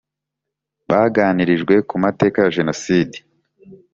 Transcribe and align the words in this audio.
baganirijwe 0.89 1.75
ku 1.89 1.95
mateka 2.03 2.37
ya 2.41 2.53
Jenoside. 2.57 3.17